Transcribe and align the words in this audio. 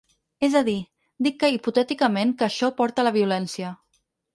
És 0.47 0.55
a 0.61 0.63
dir, 0.69 0.75
dic 1.29 1.37
que 1.45 1.51
hipotèticament 1.57 2.35
que 2.41 2.49
això 2.51 2.75
porta 2.83 3.05
a 3.05 3.11
la 3.11 3.17
violència. 3.23 3.77